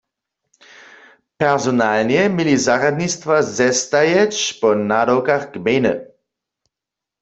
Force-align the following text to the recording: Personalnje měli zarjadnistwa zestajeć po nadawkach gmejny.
Personalnje 1.39 2.21
měli 2.35 2.55
zarjadnistwa 2.65 3.35
zestajeć 3.57 4.35
po 4.61 4.69
nadawkach 4.91 5.43
gmejny. 5.53 5.93